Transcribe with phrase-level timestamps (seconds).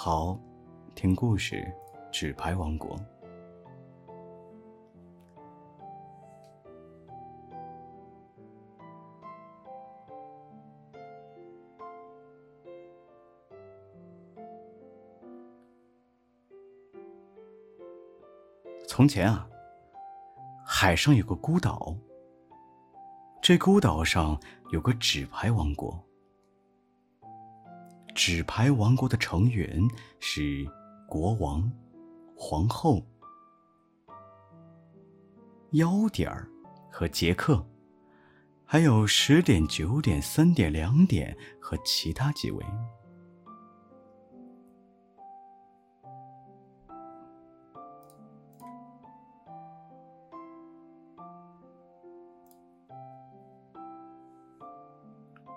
[0.00, 0.38] 好，
[0.94, 1.56] 听故事
[2.12, 2.96] 《纸牌王国》。
[18.86, 19.50] 从前啊，
[20.64, 21.92] 海上有个孤岛，
[23.42, 24.40] 这孤岛上
[24.70, 26.07] 有个纸牌王国。
[28.18, 29.80] 纸牌王国的成员
[30.18, 30.66] 是
[31.06, 31.70] 国王、
[32.36, 33.00] 皇后、
[35.70, 36.50] 幺点儿
[36.90, 37.64] 和杰克，
[38.64, 42.66] 还有十点、九点、三点、两点和其他几位。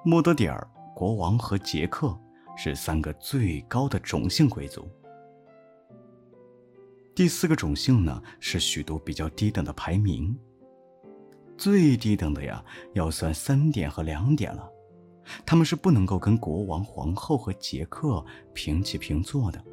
[0.05, 2.15] 莫德点儿国王和杰克。
[2.55, 4.89] 是三个最高的种姓贵族。
[7.13, 10.37] 第四个种姓呢，是许多比较低等的排名。
[11.57, 14.67] 最低等的呀，要算三点和两点了。
[15.45, 19.63] 他们是不能够跟国王、皇后和杰克平起平坐的。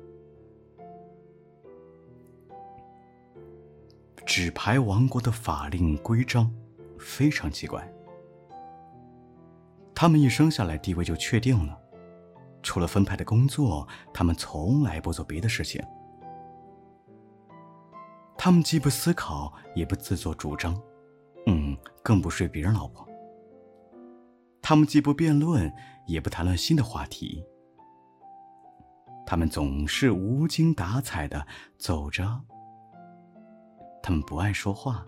[4.26, 6.52] 纸牌王国的法令规章
[6.98, 7.90] 非常奇怪。
[9.94, 11.80] 他们一生下来地位就确定了。
[12.62, 15.82] 除了分派的工作，他们从来不做别的事情。
[18.36, 20.80] 他们既不思考，也不自作主张，
[21.46, 23.06] 嗯，更不睡别人老婆。
[24.62, 25.72] 他们既不辩论，
[26.06, 27.44] 也不谈论新的话题。
[29.26, 31.46] 他们总是无精打采的
[31.78, 32.40] 走着。
[34.02, 35.04] 他们不爱说话。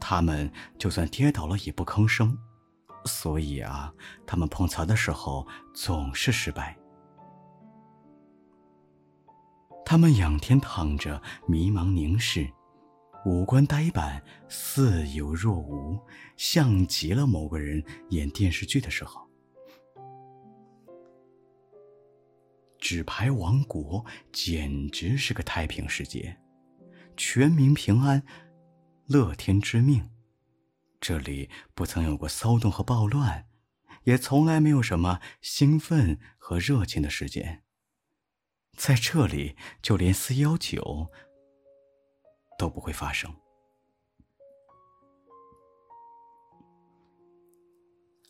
[0.00, 2.36] 他们就算跌倒了，也不吭声。
[3.04, 3.92] 所以啊，
[4.26, 6.76] 他们碰瓷的时候总是失败。
[9.84, 12.48] 他们仰天躺着，迷茫凝视，
[13.26, 15.98] 五官呆板，似有若无，
[16.36, 19.20] 像极了某个人演电视剧的时候。
[22.78, 26.36] 纸牌王国简直是个太平世界，
[27.16, 28.22] 全民平安，
[29.06, 30.11] 乐天知命。
[31.02, 33.48] 这里不曾有过骚动和暴乱，
[34.04, 37.64] 也从来没有什么兴奋和热情的事件。
[38.76, 41.10] 在这里，就连四幺九
[42.56, 43.34] 都不会发生。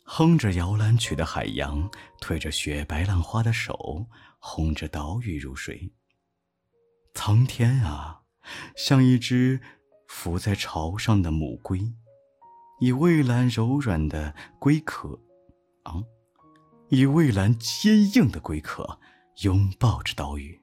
[0.04, 1.90] 哼着摇篮曲的海洋，
[2.22, 4.06] 推着雪白浪花的手，
[4.38, 5.92] 哄着岛屿入睡。
[7.12, 8.22] 苍天啊，
[8.74, 9.60] 像一只
[10.08, 11.94] 浮在潮上的母龟。
[12.82, 15.16] 以蔚蓝柔软的龟壳，
[15.84, 16.02] 啊，
[16.88, 18.98] 以蔚蓝坚硬的龟壳
[19.42, 20.60] 拥抱着岛屿。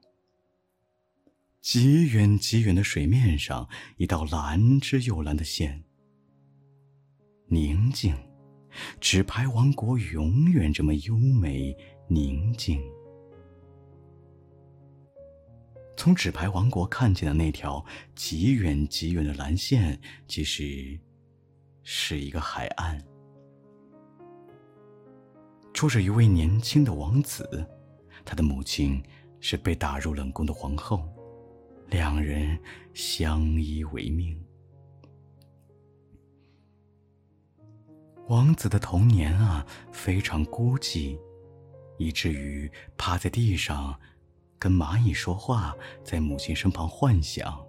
[1.61, 5.85] 极远极远的水面上，一道蓝之又蓝的线。
[7.47, 8.13] 宁静，
[8.99, 11.73] 纸牌王国永远这么优美
[12.09, 12.81] 宁静。
[15.95, 19.97] 从纸牌王国看见的那条极远极远的蓝线，
[20.27, 20.99] 其实。
[21.91, 23.03] 是一个海岸，
[25.73, 27.67] 住着一位年轻的王子，
[28.23, 29.03] 他的母亲
[29.39, 31.03] 是被打入冷宫的皇后，
[31.87, 32.55] 两人
[32.93, 34.39] 相依为命。
[38.27, 41.19] 王子的童年啊，非常孤寂，
[41.97, 43.99] 以至于趴在地上
[44.59, 47.67] 跟蚂蚁说话，在母亲身旁幻想。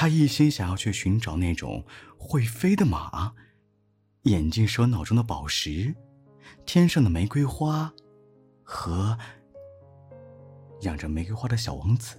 [0.00, 1.84] 他一心想要去寻找那种
[2.16, 3.34] 会飞的马，
[4.22, 5.92] 眼镜蛇脑中的宝石，
[6.64, 7.92] 天上的玫瑰花，
[8.62, 9.18] 和
[10.82, 12.16] 养着玫瑰花的小王子，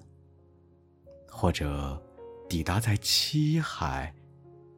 [1.30, 2.04] 或者
[2.50, 4.14] 抵达在七海、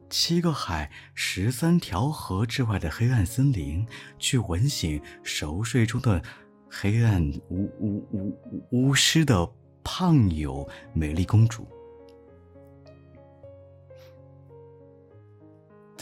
[0.08, 3.84] 七个海、十三条河之外的黑暗森林，
[4.20, 6.22] 去吻醒熟睡中的
[6.70, 7.20] 黑暗
[7.50, 8.38] 巫巫巫
[8.70, 9.52] 巫师的
[9.82, 10.64] 胖友
[10.94, 11.66] 美丽公主。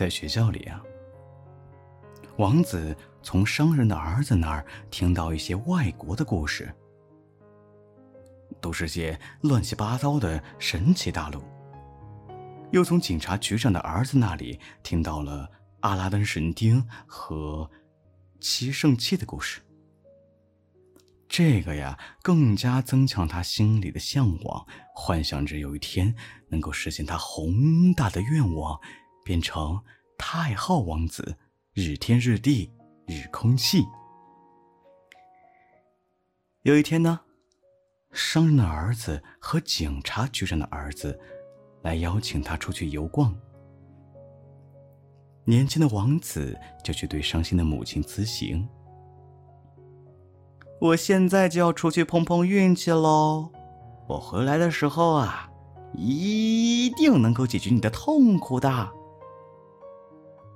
[0.00, 0.82] 在学校里啊，
[2.38, 6.74] 王子从商人的儿子那儿听到一些外国的故事，
[8.62, 11.42] 都是些乱七八糟的神奇大陆。
[12.70, 15.46] 又从警察局长的儿子那里听到了
[15.80, 17.70] 阿拉丁神丁和
[18.40, 19.60] 七圣器的故事。
[21.28, 26.14] 这个呀，更加增强他心里的向往，幻想着有一天
[26.48, 28.80] 能够实现他宏大的愿望。
[29.24, 29.80] 变成
[30.18, 31.36] 太昊王子，
[31.72, 32.72] 日天日地
[33.06, 33.84] 日空气。
[36.62, 37.20] 有一天呢，
[38.12, 41.18] 商人的儿子和警察局长的儿子
[41.82, 43.34] 来邀请他出去游逛。
[45.46, 48.68] 年轻的王子就去对伤心的母亲辞行
[50.80, 53.50] ：“我现在就要出去碰碰运气喽！
[54.06, 55.50] 我回来的时候啊，
[55.94, 58.92] 一定能够解决你的痛苦的。”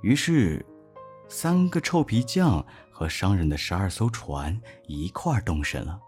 [0.05, 0.63] 于是，
[1.31, 2.63] 三个臭皮匠
[2.93, 5.99] 和商人的十二艘船一块儿动身了。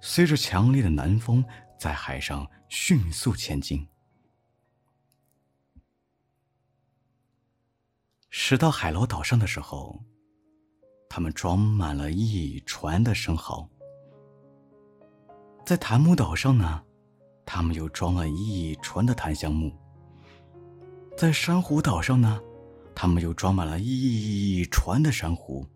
[0.00, 1.44] 随着强烈的南风，
[1.76, 3.84] 在海上迅速前进。
[8.30, 10.00] 驶到海螺岛上的时候，
[11.08, 13.68] 他们装满了一船的生蚝。
[15.64, 16.84] 在檀木岛上呢，
[17.44, 19.76] 他们又装了一船的檀香木。
[21.16, 22.38] 在珊瑚岛上呢，
[22.94, 25.66] 他们又装满了一船的珊瑚。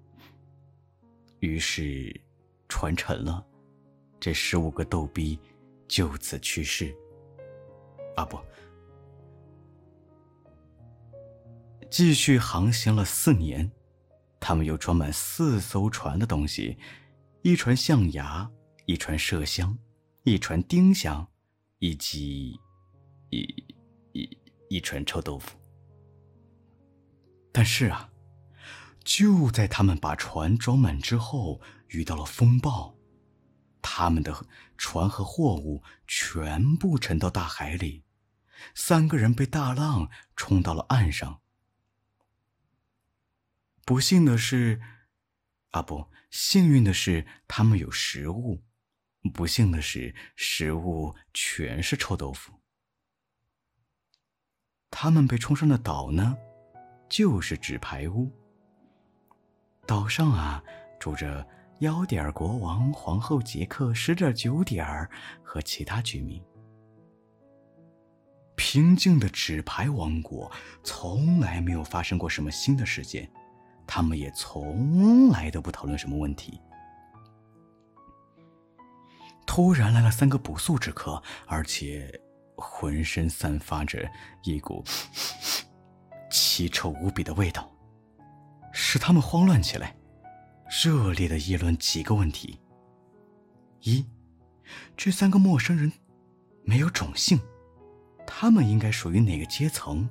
[1.39, 2.15] 于是，
[2.69, 3.43] 船沉了，
[4.21, 5.39] 这十五个逗逼
[5.89, 6.95] 就此去世。
[8.17, 8.39] 啊不！
[11.91, 13.73] 继续航行了四年，
[14.39, 16.77] 他们又装满四艘船的东西：
[17.41, 18.51] 一船象牙，
[18.85, 19.79] 一船麝香，
[20.25, 21.27] 一船丁香，
[21.79, 22.61] 以及
[23.31, 23.70] 一
[24.71, 25.59] 一船臭豆腐。
[27.53, 28.13] 但是啊，
[29.03, 32.97] 就在他们把船装满之后，遇到了风暴，
[33.83, 34.47] 他们的
[34.79, 38.05] 船和货物全部沉到大海里，
[38.73, 41.41] 三个人被大浪冲到了岸上。
[43.85, 44.81] 不幸的是，
[45.71, 48.63] 啊不，幸运的是，他们有食物；
[49.35, 52.60] 不幸的是，食物全是臭豆腐。
[54.91, 56.37] 他们被冲上的岛呢，
[57.09, 58.31] 就是纸牌屋。
[59.87, 60.63] 岛上啊，
[60.99, 61.47] 住着
[61.79, 65.09] 幺点国王、皇后杰克、十点九点
[65.43, 66.43] 和其他居民。
[68.57, 70.51] 平静的纸牌王国
[70.85, 73.31] 从来没有发生过什么新的事件。
[73.87, 76.61] 他们也从来都不讨论什么问题。
[79.45, 82.09] 突然来了三个不速之客，而且
[82.61, 84.09] 浑身散发着
[84.45, 84.85] 一股
[86.31, 87.69] 奇臭无比的味道，
[88.73, 89.97] 使他们慌乱起来，
[90.85, 92.61] 热烈的议论几个问题：
[93.81, 94.07] 一，
[94.97, 95.91] 这三个陌生人
[96.63, 97.41] 没有种姓，
[98.27, 100.09] 他们应该属于哪个阶层？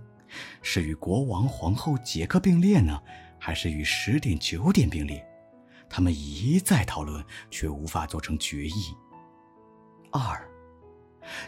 [0.62, 3.02] 是与国王、皇后、杰克并列呢？
[3.40, 5.26] 还是与十点九点并列，
[5.90, 8.94] 他们一再讨论，却无法做成决议。
[10.12, 10.49] 二，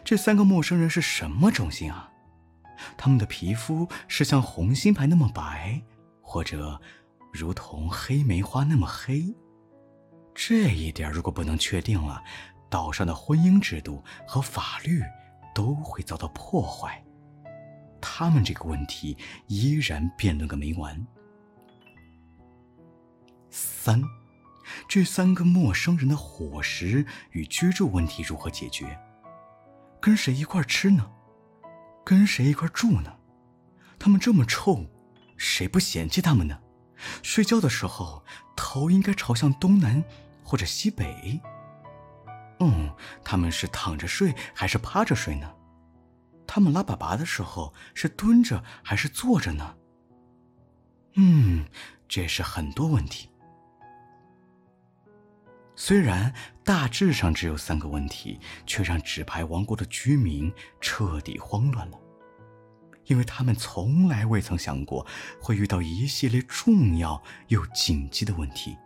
[0.04, 2.12] 这三个陌生人是什么种姓啊？
[2.98, 5.82] 他们的皮肤是像红心牌那么白，
[6.22, 6.82] 或者
[7.32, 9.36] 如同黑梅花那么黑？
[10.34, 12.24] 这一点如果不能确定了，
[12.70, 15.04] 岛上的婚姻制度和法律
[15.54, 17.04] 都会遭到破坏。
[18.02, 21.06] 他们这个问题依然辩论个没完。
[23.52, 24.02] 三，
[24.88, 28.98] 这三个陌生人的伙食与居住问题如何解决？
[30.02, 31.12] 跟谁一块吃呢？
[32.04, 33.16] 跟谁一块住呢？
[34.00, 34.84] 他们这么臭，
[35.38, 36.60] 谁不嫌弃他们呢？
[37.22, 38.24] 睡觉的时候
[38.56, 40.04] 头应该朝向东南
[40.44, 41.40] 或者西北。
[42.60, 42.92] 嗯，
[43.24, 45.54] 他们是躺着睡还是趴着睡呢？
[46.48, 49.76] 他们拉粑粑的时候是蹲着还是坐着呢？
[51.14, 51.66] 嗯，
[52.08, 53.30] 这是很多问题。
[55.76, 62.00] 虽然大致上只有三个问题，却让纸牌王国的居民彻底慌乱了，
[63.06, 65.06] 因为他们从来未曾想过
[65.42, 68.78] 会遇到一系列重要又紧急的问题。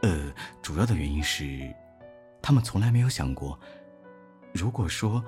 [0.00, 1.74] 呃，主要的原因是，
[2.40, 3.58] 他们从来没有想过，
[4.54, 5.22] 如果说，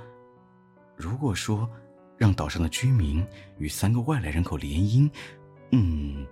[0.97, 1.69] 如果说，
[2.17, 3.27] 让岛上的居民
[3.59, 5.11] 与三个外来人口联姻，
[5.73, 6.27] 嗯，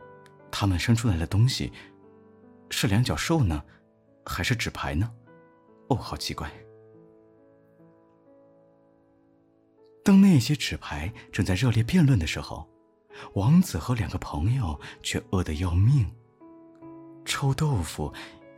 [0.50, 1.73] 他们生出来的东西
[2.71, 3.62] 是两脚兽呢？
[4.28, 5.11] 还是纸牌呢？
[5.88, 6.50] 哦，好奇怪。
[10.04, 12.68] 当那些纸牌正在热烈辩论的时候，
[13.35, 16.06] 王子和两个朋友却饿得要命。
[17.25, 18.12] 臭豆腐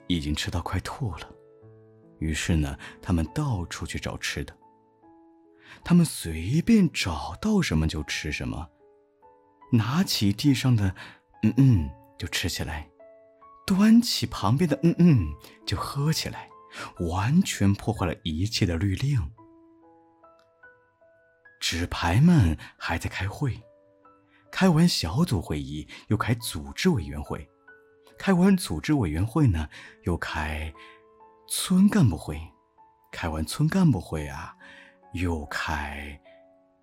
[0.06, 1.28] 已经吃到快吐了，
[2.18, 4.56] 于是呢，他们到处去找吃的。
[5.82, 8.68] 他们随便找到什么就吃什么，
[9.72, 10.94] 拿起地上的，
[11.42, 12.88] 嗯嗯，就吃起来。
[13.70, 15.28] 端起旁边的，嗯嗯，
[15.64, 16.48] 就喝起来，
[16.98, 19.30] 完全破坏了一切的律令。
[21.60, 23.62] 纸牌们还在开会，
[24.50, 27.48] 开完小组会议又开组织委员会，
[28.18, 29.68] 开完组织委员会呢
[30.02, 30.74] 又开
[31.48, 32.40] 村干部会，
[33.12, 34.52] 开完村干部会啊，
[35.12, 36.20] 又开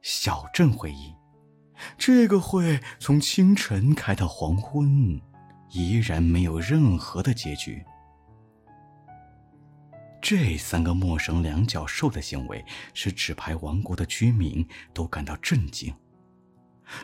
[0.02, 1.14] 小镇会议。
[1.98, 5.22] 这个会从清晨开到黄昏，
[5.78, 7.86] 依然没有任何的结局。
[10.20, 12.66] 这三个陌生两脚兽的行为，
[12.96, 15.94] 使纸牌王国的居民都感到震惊。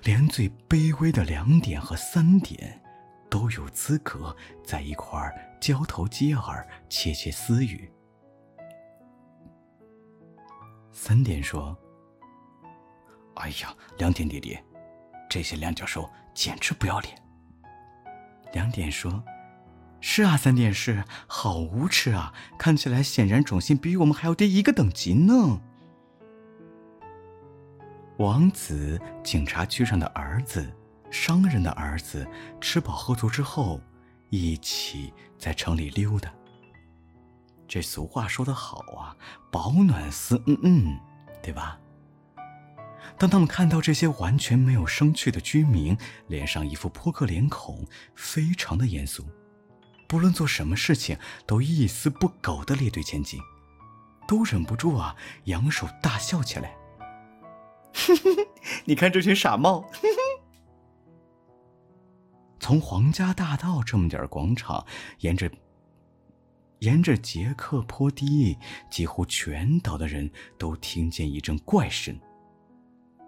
[0.04, 2.82] 连最卑微的两点和三点，
[3.30, 7.90] 都有资格在一块儿交头接耳、窃窃私语。
[10.92, 11.78] 三点说
[13.36, 14.64] ：“哎呀，两点爹爹，
[15.30, 17.16] 这些两脚兽简直不要脸。”
[18.54, 19.24] 两点说
[20.00, 22.34] ：“是啊，三点是，好无耻啊！
[22.58, 25.60] 看起来显然种姓比我们还要低一个等级呢。”
[28.18, 30.72] 王子，警察局长的儿子，
[31.10, 32.26] 商人的儿子，
[32.62, 33.82] 吃饱喝足之后，
[34.30, 36.32] 一起在城里溜达。
[37.68, 39.18] 这俗话说得好啊
[39.52, 41.00] ，“饱暖思嗯嗯”，
[41.42, 41.80] 对吧？
[43.18, 49.26] 当他们看到这些完全没有生趣的居民，脸上一副扑克脸孔，非常的严肃，
[50.08, 53.40] 不论做什么事情都一丝不苟的列队前进，
[54.28, 56.76] 都忍不住啊，扬手大笑起来。
[58.86, 59.90] 你看这群傻帽！
[62.60, 64.86] 从皇家大道这么点广场，
[65.20, 65.52] 沿着
[66.80, 68.58] 沿着杰克坡堤，
[68.90, 72.18] 几乎全岛的人都听见一阵怪声。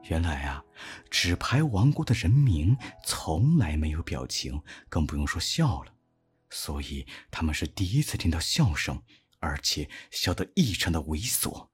[0.08, 0.64] 原来啊，
[1.10, 5.94] 纸牌王国的人民从来没有表情，更不用说笑了，
[6.50, 9.02] 所以他们是第一次听到笑声，
[9.40, 11.70] 而且笑得异常的猥琐。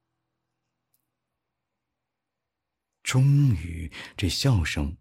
[3.02, 4.96] 终于，这笑声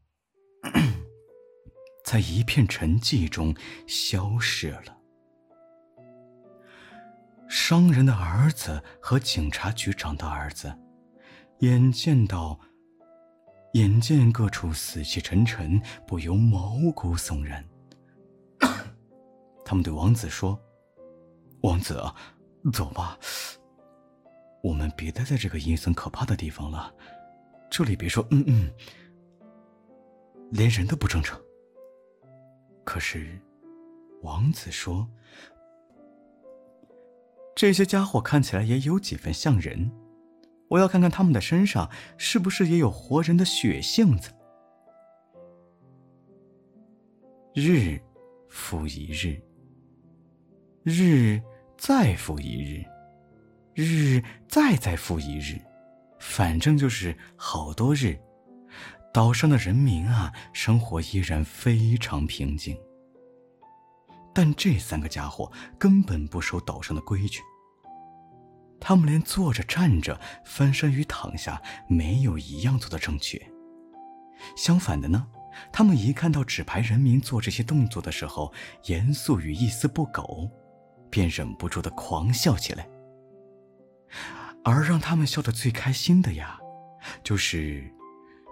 [2.04, 3.56] 在一片沉寂中
[3.88, 4.98] 消失了。
[7.48, 10.78] 商人的儿子和警察局长的儿子，
[11.60, 12.60] 眼见到，
[13.74, 17.66] 眼见各处死气沉沉，不由毛骨悚然。
[19.64, 20.60] 他们对王子说
[21.64, 22.14] ：“王子啊，
[22.74, 23.18] 走吧，
[24.62, 26.94] 我们别待在这个阴森可怕的地方了。”
[27.72, 28.70] 这里别说嗯嗯，
[30.50, 31.40] 连人都不正常。
[32.84, 33.40] 可是，
[34.22, 35.08] 王子说
[37.56, 39.90] ：“这些家伙看起来也有几分像人，
[40.72, 44.32] 我要看看他们的身上是不是也有活人的血性子。”
[47.54, 48.00] 日
[48.50, 49.38] 复一日，
[50.84, 51.42] 日
[51.78, 52.86] 再复一日，
[53.76, 55.60] 日再再复一日。
[56.18, 58.18] 反正就是好多日，
[59.14, 62.78] 岛上的人民啊，生活依然非常平静。
[64.34, 67.42] 但这三个家伙根本不守岛上的规矩，
[68.82, 73.40] 他们连坐着、站着、翻身与躺下，没有一样做的正确。
[74.58, 75.28] 相反的呢，
[75.72, 78.52] 他们一看到纸牌人民做这些动作的时候，
[78.86, 80.50] 严肃与一丝不苟，
[81.12, 82.90] 便忍不住的狂笑起来。
[84.64, 86.60] 而让他们笑得最开心的呀，
[87.24, 87.90] 就是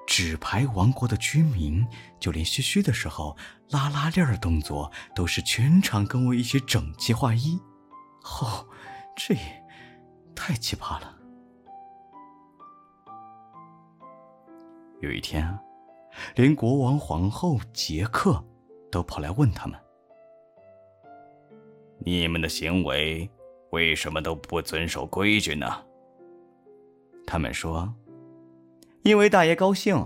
[0.08, 1.86] 纸牌王国的居民，
[2.20, 3.36] 就连嘘嘘的时候
[3.72, 7.60] 拉拉链的动作，都是全场跟我一起整齐划一。
[8.24, 8.68] 哦，
[9.16, 9.59] 这也
[10.40, 11.14] 太奇葩了。
[15.02, 15.60] 有一天，
[16.34, 18.42] 连国王、皇后、杰克
[18.90, 19.78] 都跑来问他们
[22.00, 23.30] ：“你们的行为
[23.72, 25.68] 为什么都不遵守规矩呢？”
[27.28, 27.94] 他们说
[29.04, 30.04] ：“因为大爷高兴。”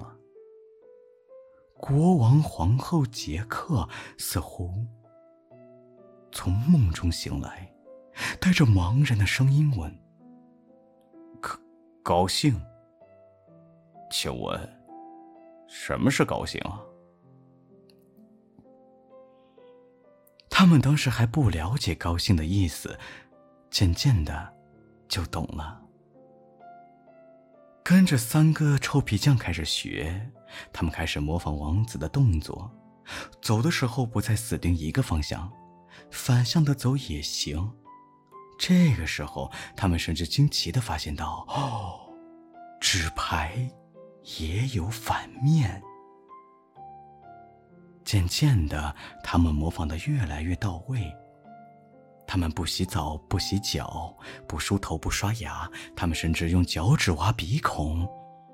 [1.79, 3.87] 国王、皇后、杰克
[4.17, 4.73] 似乎
[6.31, 7.71] 从梦中醒来，
[8.41, 9.95] 带着茫然的声音问
[12.03, 12.61] ：“高兴？
[14.11, 14.59] 请问，
[15.69, 16.81] 什么是高兴啊？”
[20.51, 22.99] 他们当时还不了解高兴的意思，
[23.71, 24.53] 渐渐的
[25.07, 25.81] 就懂了。
[27.81, 30.29] 跟着三个臭皮匠开始学，
[30.73, 32.69] 他们开始模仿王子的动作，
[33.41, 35.49] 走的时候不再死盯一个方向，
[36.11, 37.71] 反向的走也行。
[38.65, 41.99] 这个时候，他们甚至惊奇的发现到，哦，
[42.79, 43.57] 纸牌
[44.39, 45.83] 也有反面。
[48.05, 51.13] 渐渐的，他们模仿的越来越到位。
[52.25, 54.15] 他们不洗澡，不洗脚，
[54.47, 55.69] 不梳头，不刷牙。
[55.93, 58.07] 他们甚至用脚趾挖鼻孔。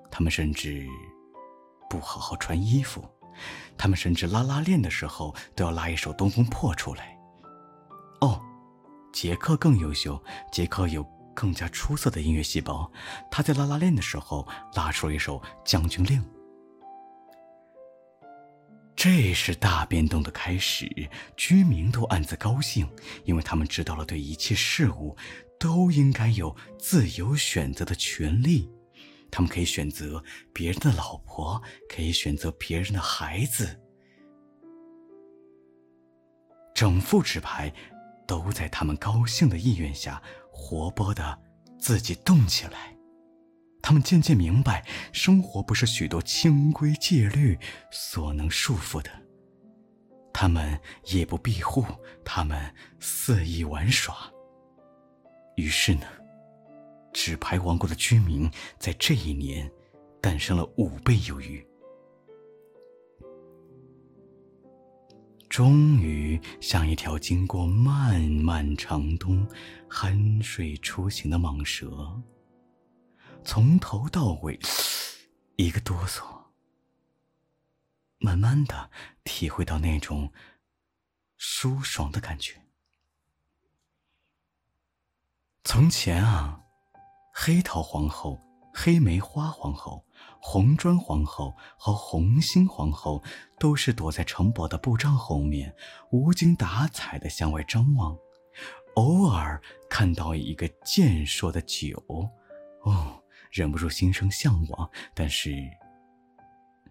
[0.10, 0.88] 他们甚至
[1.88, 3.08] 不好好穿衣服。
[3.78, 7.16] 他们甚至拉拉链的时候都要拉一首《东风破》出来。
[8.22, 8.42] 哦，
[9.12, 11.04] 杰克更优秀，杰克有
[11.36, 12.92] 更加出色的音乐细胞。
[13.32, 16.22] 他在拉拉链的时候拉出了一首《将军令》。
[18.96, 20.86] 这是大变动的开始，
[21.38, 22.86] 居民都暗自高兴，
[23.24, 25.16] 因为他们知道了对一切事物
[25.58, 28.70] 都应该有自由选择的权利。
[29.32, 33.80] 他们可以选择别人的老婆，可以选择别人的孩子。
[36.74, 37.74] 整副纸牌
[38.30, 40.22] 都在他们高兴的意愿下
[40.52, 41.42] 活泼的
[41.80, 42.96] 自己动起来。
[43.82, 47.58] 他们渐渐明白，生活不是许多清规戒律
[47.92, 49.10] 所能束缚的。
[50.32, 51.84] 他们夜不闭户，
[52.24, 54.16] 他们肆意玩耍。
[55.56, 56.06] 于是呢，
[57.12, 59.68] 纸牌王国的居民在这一年
[60.22, 61.66] 诞生了五倍有余。
[65.50, 69.46] 终于，像一条经过漫漫长冬
[69.90, 72.22] 酣睡初醒的蟒蛇。
[73.44, 74.60] 从头到尾，
[75.58, 76.24] 一个哆嗦。
[78.20, 78.92] 慢慢的
[79.24, 80.32] 体会到那种
[81.38, 82.62] 舒爽的感觉。
[85.64, 86.62] 从前啊，
[87.34, 88.40] 黑桃皇后、
[88.82, 90.06] 黑梅花皇后、
[90.40, 93.22] 红砖皇后和红心皇后
[93.60, 95.76] 都是躲在城堡的布帐后面，
[96.12, 98.18] 无精打采的向外张望，
[98.96, 102.02] 偶尔看到一个健硕的酒，
[102.84, 103.22] 哦。
[103.52, 105.52] 忍不住心生向往，但是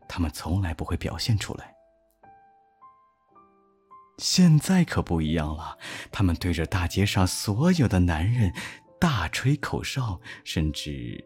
[0.09, 1.73] 他们从来不会表现出来。
[4.19, 5.79] 现在可不一样了，
[6.13, 8.53] 他们对着大街上所有的男人
[9.01, 11.25] 大吹口哨，甚至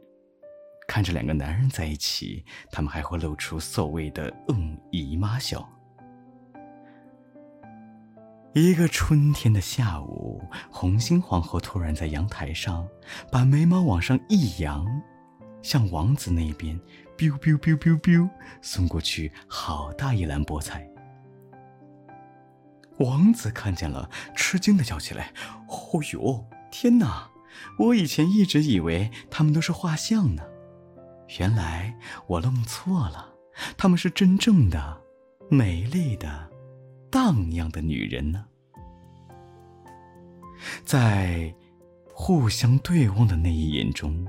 [0.93, 5.67] 看着两个男人在一起，他们还会露出所谓的“嗯姨妈笑”。
[8.53, 12.87] 一个春天的下午，红心皇后突然在阳台上
[13.31, 14.85] 把眉毛往上一扬。
[15.63, 16.79] 向王子那边
[17.17, 18.29] ，biu biu biu biu biu，
[18.61, 20.87] 送过去好大一篮菠菜。
[22.99, 25.33] 王子看见了，吃惊的叫起来
[25.69, 27.31] ：“哦呦，天哪！
[27.79, 30.43] 我以前一直以为他们都是画像呢，
[31.39, 33.33] 原来我弄错了，
[33.77, 35.01] 她们是真正的、
[35.49, 36.51] 美丽的、
[37.11, 38.45] 荡漾的女人呢。”
[40.85, 41.53] 在
[42.15, 44.27] 互相对望的那一眼中。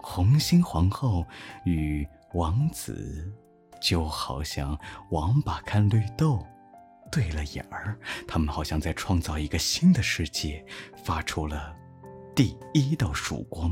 [0.00, 1.26] 红心皇后
[1.64, 3.30] 与王子
[3.82, 4.78] 就好像
[5.10, 6.46] 王八看绿豆，
[7.10, 7.98] 对了眼儿。
[8.26, 10.64] 他们好像在创造一个新的世界，
[11.04, 11.76] 发出了
[12.34, 13.70] 第一道曙光。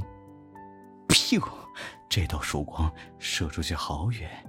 [1.09, 1.65] 噗！
[2.09, 4.45] 这道曙光射出去好远。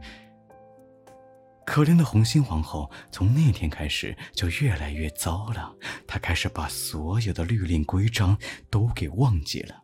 [1.66, 5.76] 可怜的红心皇后从那天开始就越来越糟了，
[6.08, 8.38] 她开始把所有的律令规章
[8.70, 9.84] 都给忘记了。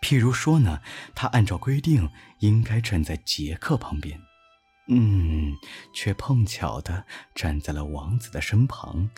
[0.00, 0.80] 譬如说呢，
[1.14, 4.18] 她按照规定应该站在杰克旁边，
[4.88, 5.54] 嗯，
[5.92, 9.10] 却碰巧的站在了王子的身旁，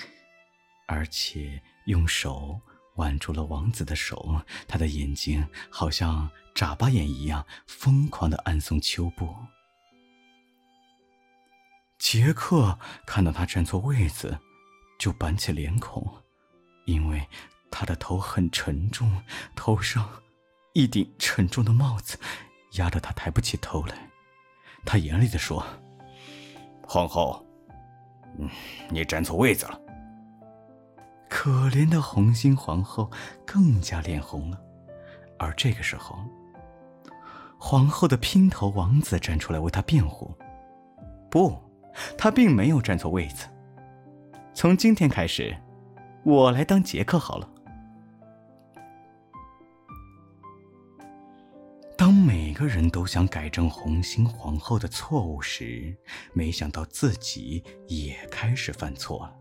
[0.88, 2.60] 而且用手
[3.00, 9.34] 挽住了王子的手，他的眼睛好像眨巴眼一样疯狂的暗送秋波。
[11.98, 14.38] 杰克看到他站错位子，
[14.98, 16.06] 就板起脸孔，
[16.84, 17.26] 因为
[17.70, 19.10] 他的头很沉重，
[19.56, 20.06] 头上。
[20.72, 22.16] 一顶沉重的帽子
[22.74, 24.08] 压得他抬不起头来，
[24.84, 25.66] 他严厉地说
[26.86, 27.44] ：“皇后，
[28.38, 28.48] 嗯，
[28.88, 29.80] 你站错位子了。”
[31.30, 33.10] 可怜的红心皇后
[33.46, 34.60] 更加脸红了。
[35.38, 36.18] 而这个时候，
[37.56, 40.34] 皇后的姘头王子站出来为她辩护
[41.30, 41.56] ：“不，
[42.18, 43.46] 他并没有站错位子。
[44.52, 45.56] 从今天开始，
[46.24, 47.48] 我来当杰克好了。”
[51.96, 55.96] 当每个人都想改正红心皇后的错误时，
[56.32, 59.39] 没想到自己也开始犯错了。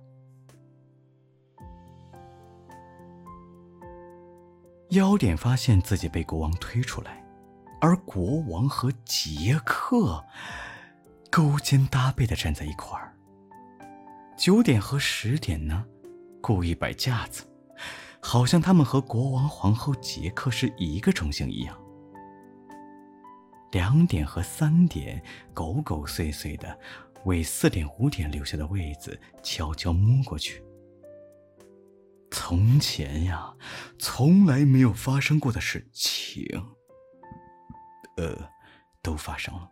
[4.90, 7.24] 妖点发现自己被国王推出来，
[7.80, 10.26] 而国王和杰克
[11.30, 13.16] 勾肩搭背的站在一块儿。
[14.36, 15.86] 九点和十点呢，
[16.42, 17.44] 故意摆架子，
[18.20, 21.78] 好像他们和国王、皇后、杰克是一个中心一样。
[23.72, 25.22] 两点和三点
[25.54, 26.76] 狗狗祟祟的
[27.26, 30.64] 为四点五点留下的位子悄悄摸过去。
[32.32, 33.56] 从前呀，
[33.98, 36.46] 从来没有发生过的事情，
[38.18, 38.50] 呃，
[39.02, 39.70] 都发生了。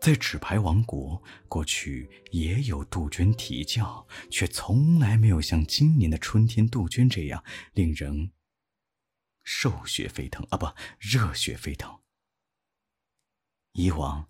[0.00, 8.32] 在纸牌王国，过去也有杜鹃啼叫，却从来没有像今年的春天杜鹃这样令人
[9.42, 10.56] 兽血沸腾啊！
[10.56, 10.66] 不，
[10.98, 11.98] 热血沸腾。
[13.72, 14.26] 以往，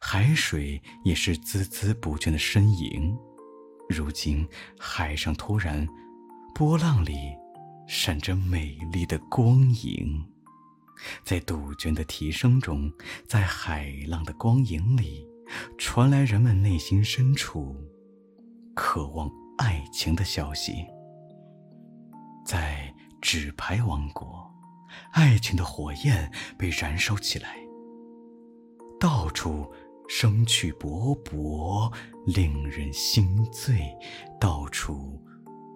[0.00, 3.18] 海水也是孜孜不倦的呻吟，
[3.90, 4.46] 如今
[4.78, 5.86] 海上突然，
[6.54, 7.36] 波浪里
[7.88, 10.24] 闪着美丽的光影。
[11.24, 12.92] 在杜鹃的啼声中，
[13.26, 15.26] 在海浪的光影里，
[15.76, 17.74] 传来人们内心深处
[18.76, 20.86] 渴望爱情的消息。
[22.46, 24.48] 在纸牌王国，
[25.12, 27.56] 爱情的火焰被燃烧起来，
[29.00, 29.72] 到处
[30.12, 31.88] 生趣勃勃，
[32.26, 33.96] 令人心醉，
[34.40, 35.22] 到处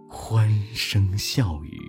[0.08, 1.80] 欢声笑语。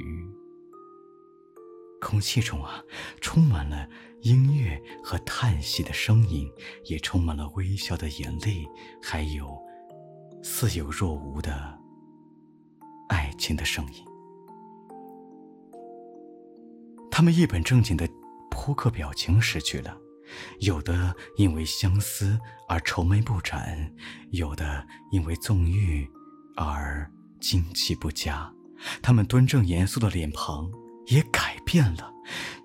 [2.00, 2.80] 空气中啊，
[3.20, 3.90] 充满了
[4.22, 6.48] 音乐和叹息的声音，
[6.84, 8.64] 也充满了微笑的眼泪，
[9.02, 9.60] 还有
[10.44, 11.76] 似有若无的
[13.10, 14.06] 爱情的声音。
[17.10, 18.08] 他们一本正经的
[18.52, 19.98] 扑克表情失去了，
[20.60, 23.94] 有的因为相思而愁眉不展，
[24.32, 26.10] 有的因为纵欲
[26.56, 28.52] 而惊气不佳。
[29.02, 30.70] 他们端正严肃的脸庞。
[31.08, 32.12] 也改变了，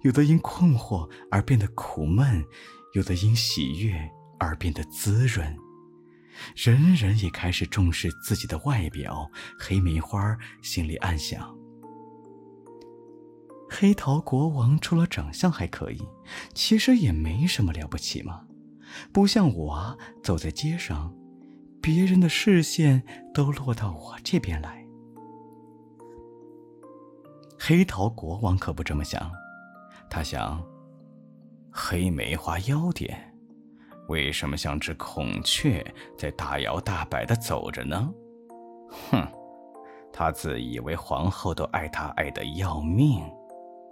[0.00, 2.42] 有的因困惑而变得苦闷，
[2.94, 5.54] 有的因喜悦而变得滋润。
[6.56, 9.30] 人人也开始重视自己的外表。
[9.59, 11.54] 黑梅花心里暗想：
[13.72, 16.02] 黑桃国王除了长相还可以，
[16.52, 18.44] 其实也没什么了不起嘛。
[19.12, 21.14] 不像我，走在街上，
[21.80, 23.00] 别人的视线
[23.33, 24.85] 都落到我这边来。
[27.56, 29.30] 黑桃国王可不这么想，
[30.11, 30.61] 他想：
[31.70, 33.33] 黑梅花妖点，
[34.09, 35.85] 为什么像只孔雀
[36.18, 38.12] 在大摇大摆的走着呢？
[39.11, 39.24] 哼，
[40.12, 43.22] 他自以为皇后都爱他爱得要命，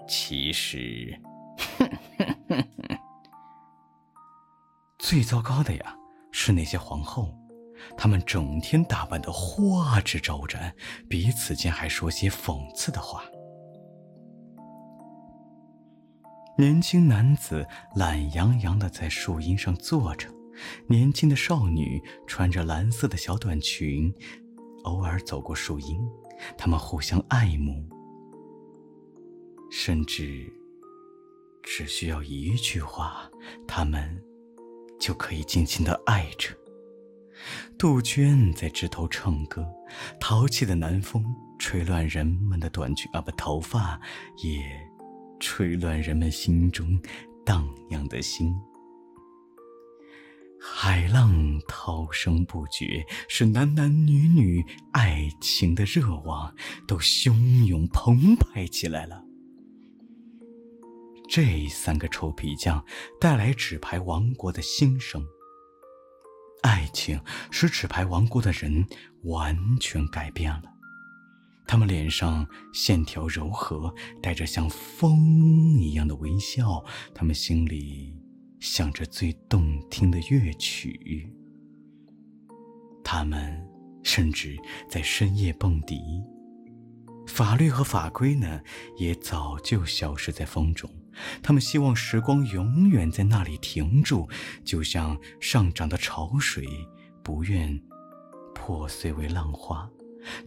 [0.08, 1.20] 其实，
[1.78, 2.98] 哼哼哼哼。
[4.98, 5.94] 最糟糕的呀，
[6.32, 7.36] 是那些皇后，
[7.96, 10.74] 她们整天打扮的花枝招展，
[11.08, 13.22] 彼此间还说些讽刺的话。
[16.56, 20.28] 年轻男子懒洋洋的在树荫上坐着，
[20.88, 24.12] 年轻的少女穿着蓝色的小短裙，
[24.84, 26.00] 偶尔走过树荫，
[26.56, 27.88] 他们互相爱慕，
[29.70, 30.52] 甚至
[31.62, 33.30] 只需要一句话，
[33.66, 34.22] 他们
[34.98, 36.54] 就可以尽情的爱着。
[37.78, 39.66] 杜鹃在枝头唱歌，
[40.20, 41.24] 淘气的南风
[41.58, 44.00] 吹乱人们的短裙啊，不，头发
[44.42, 44.88] 也。
[45.40, 47.00] 吹乱人们心中
[47.46, 48.52] 荡漾的心，
[50.60, 51.32] 海浪
[51.68, 56.52] 涛声不绝，使男男女女爱情的热望
[56.88, 59.27] 都汹涌澎湃起来了。
[61.28, 62.82] 这三个臭皮匠
[63.20, 65.22] 带来纸牌王国的新生，
[66.62, 68.86] 爱情使纸牌王国的人
[69.24, 70.62] 完全改变了。
[71.66, 76.82] 他们脸上线条柔和，带着像风一样的微笑。
[77.14, 78.16] 他们心里
[78.58, 81.30] 想着最动听的乐曲。
[83.04, 83.62] 他们
[84.02, 84.56] 甚至
[84.88, 86.00] 在深夜蹦迪。
[87.26, 88.62] 法律和法规呢，
[88.96, 90.90] 也早就消失在风中。
[91.42, 94.28] 他们希望时光永远在那里停住，
[94.64, 96.66] 就像上涨的潮水，
[97.22, 97.80] 不愿
[98.54, 99.88] 破碎为浪花，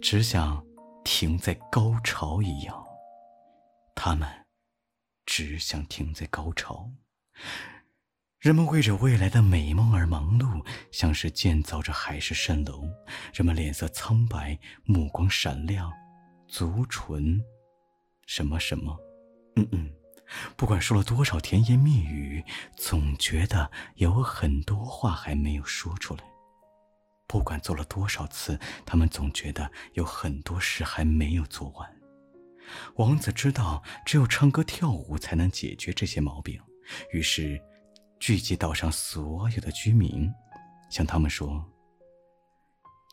[0.01, 0.63] 只想。
[1.03, 2.85] 停在高潮一样，
[3.95, 4.29] 他们
[5.25, 6.91] 只想停在高潮。
[8.37, 12.83] 人们为着未来的美梦而忙碌，像是建造着海市蜃楼。
[13.33, 15.91] 人们脸色苍白，目光闪亮，
[16.47, 17.43] 足唇
[18.27, 18.95] 什么什么，
[19.55, 19.91] 嗯嗯，
[20.55, 22.43] 不管说了多少甜言蜜语，
[22.75, 26.23] 总觉得有很多话还没有说出来。
[27.27, 31.89] 不管做了多少次，他们总觉得有很多事还没有做完。
[32.95, 36.59] 王子知道，只有唱歌跳舞才能解决这些毛病，
[37.11, 37.61] 于是
[38.19, 40.29] 聚集岛上所有的居民，
[40.89, 41.65] 向他们说：“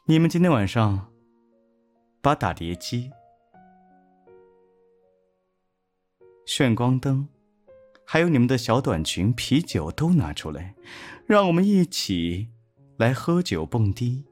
[0.07, 1.13] 你们今天晚上
[2.21, 3.11] 把打碟机、
[6.49, 7.29] 炫光灯，
[8.07, 10.75] 还有你们的小短裙、啤酒都拿出来，
[11.27, 12.49] 让我们一起。”
[12.97, 14.25] 来喝酒蹦迪，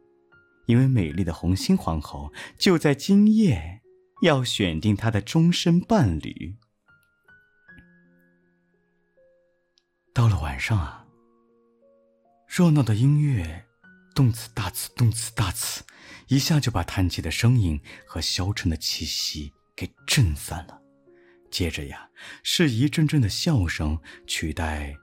[0.65, 3.83] 因为美丽的红心皇后就在今夜
[4.23, 6.57] 要选定她的终身伴侣。
[10.15, 11.07] 到了晚上啊，
[12.49, 13.67] 热闹的音乐，
[14.15, 15.85] 动次大次，动次大次，
[16.29, 20.86] 一下就把叹气的声音和消沉的气息给震散了。
[21.57, 22.11] 接着呀，
[22.43, 24.95] 是一阵阵的笑声取代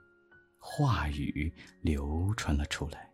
[0.60, 3.10] 话语流传了出来。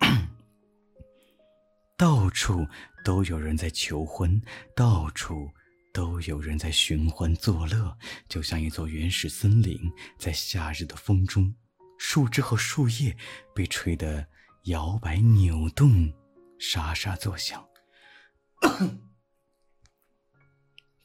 [1.98, 2.66] 到处
[3.04, 4.40] 都有人在求婚，
[4.74, 5.50] 到处
[5.92, 7.94] 都有人在寻欢作乐，
[8.26, 9.78] 就像一座原始森林，
[10.18, 11.54] 在夏日的风中，
[11.98, 13.14] 树枝和树叶
[13.54, 14.26] 被吹得
[14.62, 16.10] 摇摆扭动，
[16.58, 17.62] 沙沙作响。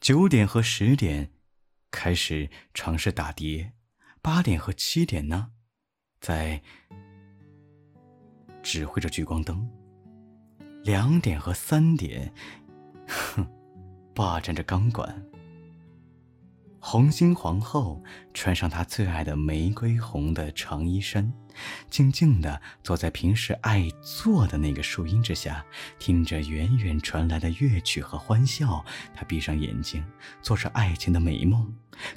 [0.00, 1.30] 九点和十点
[1.90, 3.74] 开始尝试打碟，
[4.22, 5.52] 八点和七点呢，
[6.22, 6.62] 在
[8.62, 9.68] 指挥着聚光灯。
[10.82, 12.32] 两点和三点，
[13.06, 13.46] 哼，
[14.14, 15.29] 霸占着钢管。
[16.82, 21.30] 红心皇后穿上她最爱的玫瑰红的长衣衫，
[21.90, 25.64] 静静地坐在平时爱坐的那个树荫之下，
[25.98, 28.82] 听着远远传来的乐曲和欢笑。
[29.14, 30.02] 她闭上眼睛，
[30.40, 31.70] 做着爱情的美梦，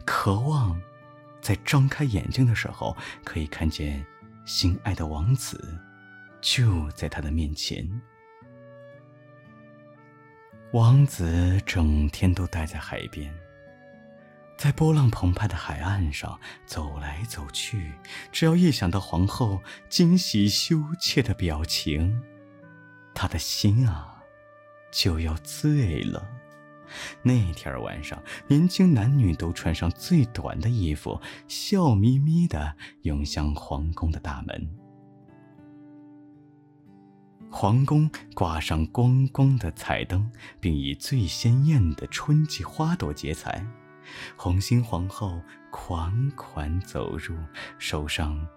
[0.05, 0.81] 渴望
[1.41, 2.95] 在张开眼睛的时候，
[3.25, 4.03] 可以看见
[4.45, 5.77] 心爱的王子
[6.39, 7.85] 就在她的面前。
[10.71, 13.31] 王子整天都待在海边，
[14.63, 17.91] 在波浪澎湃的海岸上走来走去。
[18.31, 22.23] 只要一想到皇后惊喜羞怯的表情，
[23.13, 24.23] 他的心啊
[24.89, 26.25] 就要醉了。
[27.21, 34.69] 那天晚上，年轻男女都穿上最短的衣服，笑眯眯地涌向皇宫的大门。
[37.51, 43.61] 皇宫挂上光光的彩灯，并以最鲜艳的春季花朵结彩。
[44.35, 47.37] 红心皇后款款走入，
[47.77, 48.47] 手上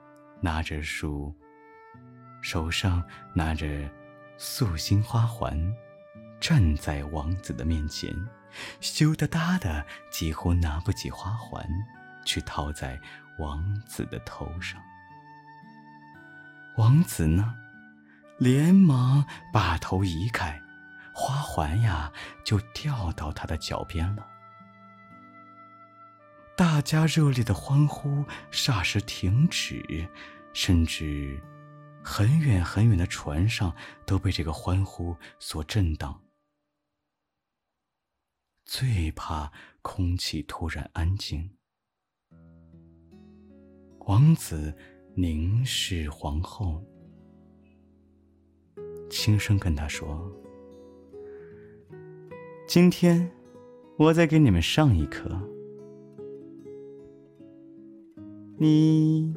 [0.41, 1.35] 拿着束，
[2.43, 3.03] 手上
[3.35, 3.89] 拿着
[4.37, 5.75] 素心花环，
[6.41, 8.15] 站在王子的面前，
[8.81, 11.67] 羞答答的，几乎拿不起花环
[12.25, 13.01] 去套在
[13.39, 14.81] 王子的头上。
[16.77, 17.55] 王子呢？
[18.39, 20.61] 连忙把头移开，
[21.15, 22.13] 花环呀
[22.45, 24.27] 就掉到他的脚边了。
[26.57, 30.09] 大家热烈的欢呼霎时停止，
[30.55, 31.39] 甚至
[32.03, 36.23] 很远很远的船上都被这个欢呼所震荡。
[38.65, 41.51] 最怕空气突然安静。
[44.07, 44.75] 王子
[45.15, 46.83] 凝视皇后。
[49.11, 50.33] 轻声跟他说
[52.67, 53.31] ：“今天，
[53.99, 55.39] 我再给你们上一课。
[58.59, 59.35] 你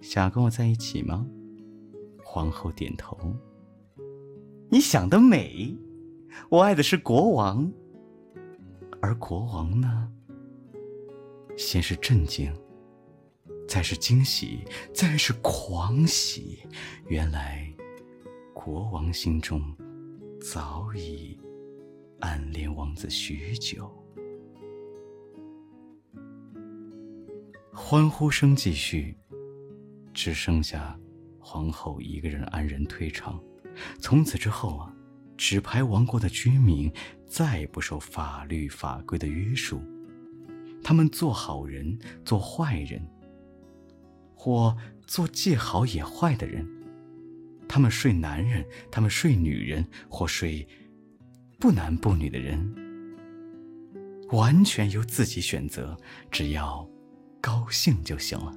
[0.00, 1.26] 想跟我在一起吗？”
[2.24, 3.16] 皇后点头。
[4.68, 5.76] 你想得美，
[6.48, 7.72] 我爱的是国王。
[9.00, 10.10] 而国王呢？
[11.56, 12.52] 先是震惊，
[13.68, 16.60] 再是惊喜，再是狂喜。
[17.08, 17.72] 原来。
[18.52, 19.62] 国王心中
[20.40, 21.38] 早已
[22.18, 23.88] 暗恋王子许久，
[27.78, 29.14] 欢呼声继续，
[30.14, 30.98] 只剩下
[31.38, 33.38] 皇后一个人安然退场。
[34.00, 34.90] 从此之后啊，
[35.36, 36.90] 纸牌王国的居民
[37.28, 39.80] 再不受法律法规的约束，
[40.82, 43.06] 他们做好人，做坏人，
[44.34, 44.74] 或
[45.06, 46.66] 做既好也坏的人。
[47.68, 50.66] 他们睡男人，他们睡女人，或睡
[51.60, 52.74] 不男不女的人，
[54.30, 55.94] 完全由自己选择，
[56.30, 56.88] 只要
[57.46, 58.52] 高兴就行了。